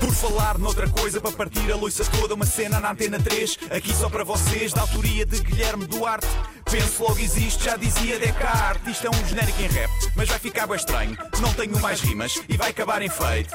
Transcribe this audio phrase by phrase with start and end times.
[0.00, 3.94] Por falar noutra coisa, para partir a loiça toda, uma cena na antena 3, aqui
[3.94, 6.26] só para vocês, da autoria de Guilherme Duarte.
[6.70, 8.92] Penso logo existe, já dizia Descartes.
[8.92, 11.18] Isto é um genérico em rap, mas vai ficar bem estranho.
[11.38, 13.54] Não tenho mais rimas e vai acabar em feito.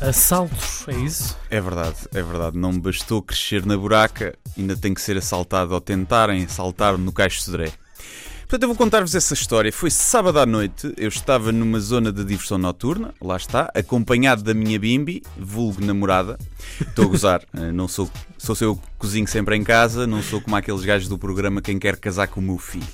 [0.00, 1.36] Assaltos, é isso?
[1.50, 2.56] É verdade, é verdade.
[2.56, 7.12] Não me bastou crescer na buraca, ainda tenho que ser assaltado ou tentarem assaltar no
[7.12, 7.72] Caixo Sodré.
[8.50, 9.72] Portanto, eu vou contar-vos essa história.
[9.72, 14.52] Foi sábado à noite, eu estava numa zona de diversão noturna, lá está, acompanhado da
[14.52, 16.36] minha bimbi, vulgo namorada.
[16.80, 20.40] Estou a gozar, eh, não sou, sou eu que cozinho sempre em casa, não sou
[20.40, 22.86] como aqueles gajos do programa Quem Quer Casar com o Meu Filho.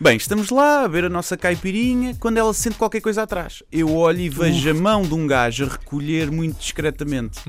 [0.00, 3.62] Bem, estamos lá a ver a nossa caipirinha quando ela sente qualquer coisa atrás.
[3.70, 7.40] Eu olho e vejo a mão de um gajo a recolher muito discretamente.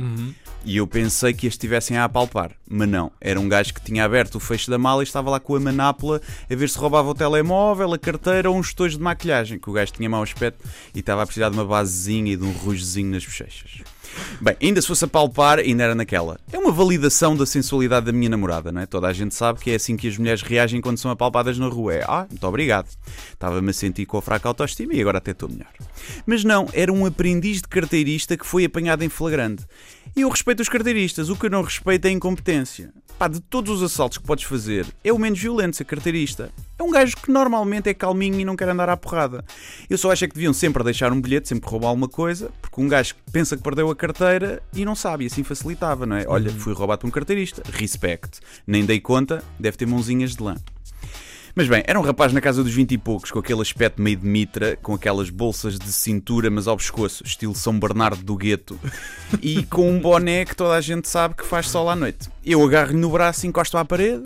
[0.64, 3.12] E eu pensei que a estivessem a apalpar, mas não.
[3.20, 5.60] Era um gajo que tinha aberto o fecho da mala e estava lá com a
[5.60, 9.70] manápola a ver se roubava o telemóvel, a carteira ou uns estojos de maquilhagem, que
[9.70, 12.52] o gajo tinha mau aspecto e estava a precisar de uma basezinha e de um
[12.52, 13.82] rugezinho nas bochechas.
[14.40, 16.40] Bem, ainda se fosse a palpar, ainda era naquela.
[16.52, 18.86] É uma validação da sensualidade da minha namorada, não é?
[18.86, 21.68] Toda a gente sabe que é assim que as mulheres reagem quando são apalpadas na
[21.68, 21.94] rua.
[21.94, 22.88] É, ah, muito obrigado.
[23.32, 25.72] Estava-me a sentir com a fraca autoestima e agora até estou melhor.
[26.26, 29.66] Mas não, era um aprendiz de carteirista que foi apanhado em flagrante.
[30.16, 32.92] E eu respeito os carteiristas, o que eu não respeito é a incompetência.
[33.22, 36.52] Pá, de todos os assaltos que podes fazer, é o menos violento ser carteirista.
[36.80, 39.46] É um gajo que normalmente é calminho e não quer andar à porrada.
[39.88, 42.82] Eu só acho é que deviam sempre deixar um bilhete, sempre roubar alguma coisa, porque
[42.82, 46.26] um gajo pensa que perdeu a carteira e não sabe, e assim facilitava, não é?
[46.28, 48.40] Olha, fui roubado por um carteirista, respect.
[48.66, 50.56] Nem dei conta, deve ter mãozinhas de lã.
[51.56, 54.18] Mas bem, era um rapaz na casa dos 20 e poucos, com aquele aspecto meio
[54.18, 58.80] de mitra, com aquelas bolsas de cintura, mas ao pescoço, estilo São Bernardo do Gueto,
[59.42, 62.30] e com um boné que toda a gente sabe que faz sol à noite.
[62.46, 64.24] Eu agarro-lhe no braço e encosto à parede.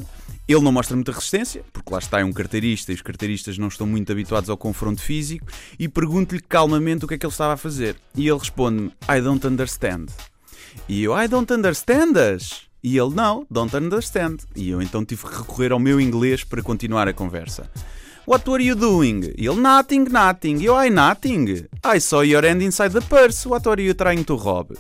[0.48, 3.68] Ele não mostra muita resistência, porque lá está é um carteirista e os carteiristas não
[3.68, 5.48] estão muito habituados ao confronto físico,
[5.80, 7.96] e pergunto-lhe calmamente o que é que ele estava a fazer.
[8.16, 10.06] E ele responde-me: I don't understand.
[10.88, 12.66] E eu, I don't understand us.
[12.86, 14.38] E ele, não, don't understand.
[14.56, 17.68] E eu então tive que recorrer ao meu inglês para continuar a conversa.
[18.28, 19.34] What were you doing?
[19.36, 20.64] Ele, nothing, nothing.
[20.64, 21.66] Eu, I nothing.
[21.84, 23.50] I saw your hand inside the purse.
[23.50, 24.78] What were you trying to rob?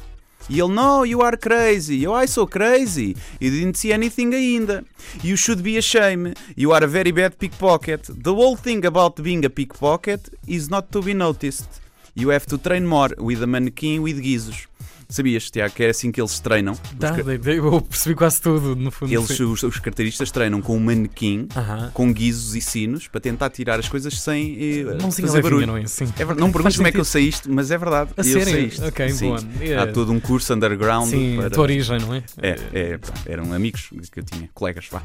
[0.47, 2.03] E ele, no, you are crazy.
[2.03, 3.18] Eu, I so crazy.
[3.41, 4.85] You didn't see anything ainda.
[5.24, 6.35] You should be ashamed.
[6.56, 8.03] You are a very bad pickpocket.
[8.22, 11.81] The whole thing about being a pickpocket is not to be noticed.
[12.13, 14.68] You have to train more with a mannequin with guizos.
[15.08, 16.74] Sabias, Tiago, que é assim que eles treinam?
[16.74, 17.22] Os Dá, ca-
[17.52, 19.14] eu percebi quase tudo, no fundo.
[19.14, 21.92] eles, os, os carteiristas treinam com um manequim, Aham.
[21.94, 25.68] com guizos e sinos, para tentar tirar as coisas sem eh, Mãozinha fazer levinha, barulho.
[25.68, 25.86] não é?
[25.88, 26.12] Sim.
[26.18, 28.12] É não perguntes como é que eu sei isto, mas é verdade.
[28.18, 28.46] A eu sério?
[28.46, 28.86] sei isto.
[28.86, 29.28] Ok, Sim.
[29.28, 29.40] boa.
[29.62, 31.48] É- Há todo um curso underground Sim, para.
[31.48, 32.24] a tua origem, não é?
[32.42, 35.02] É, é, eram amigos que eu tinha, colegas, vá.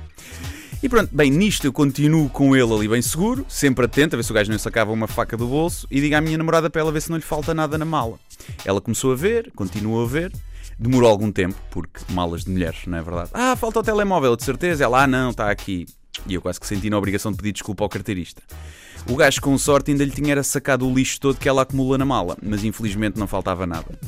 [0.82, 4.22] E pronto, bem, nisto eu continuo com ele ali bem seguro, sempre atento, a ver
[4.22, 6.80] se o gajo não sacava uma faca do bolso e digo à minha namorada para
[6.80, 8.18] ela ver se não lhe falta nada na mala.
[8.64, 10.32] Ela começou a ver, continuou a ver,
[10.78, 13.28] demorou algum tempo, porque malas de mulheres, não é verdade?
[13.34, 14.82] Ah, falta o telemóvel, de certeza.
[14.82, 15.84] Ela, ah, não, está aqui.
[16.26, 18.42] E eu quase que senti na obrigação de pedir desculpa ao carteirista.
[19.06, 22.06] O gajo, com sorte, ainda lhe tinha sacado o lixo todo que ela acumula na
[22.06, 23.98] mala, mas infelizmente não faltava nada.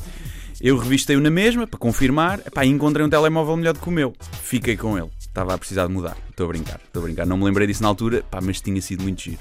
[0.59, 4.13] Eu revistei-o na mesma, para confirmar, epá, encontrei um telemóvel melhor do que o meu.
[4.41, 5.09] Fiquei com ele.
[5.33, 6.15] Estava a precisar de mudar.
[6.29, 7.25] Estou a brincar, estou a brincar.
[7.25, 9.39] Não me lembrei disso na altura, pá, mas tinha sido muito giro.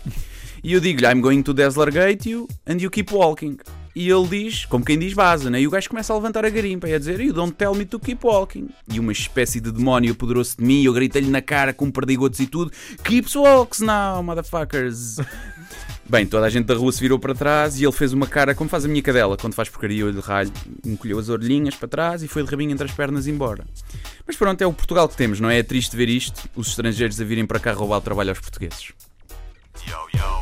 [0.64, 3.58] E eu digo-lhe, I'm going to Gate you and you keep walking.
[3.94, 5.60] E ele diz, como quem diz vaza, né?
[5.60, 7.84] E o gajo começa a levantar a garimpa e a dizer, You don't tell me
[7.84, 8.70] to keep walking.
[8.90, 12.40] E uma espécie de demónio apoderou-se de mim e eu gritei-lhe na cara com perdigotos
[12.40, 12.72] e tudo,
[13.04, 15.16] Keeps walks now, motherfuckers.
[16.08, 18.54] Bem, toda a gente da rua se virou para trás e ele fez uma cara
[18.54, 20.52] como faz a minha cadela quando faz porcaria, eu lhe ralho,
[20.84, 23.64] encolheu as orelhinhas para trás e foi de rabinho entre as pernas embora.
[24.26, 25.58] Mas pronto, é o Portugal que temos, não é?
[25.58, 28.92] É triste ver isto, os estrangeiros a virem para cá roubar o trabalho aos portugueses.
[29.72, 30.41] Por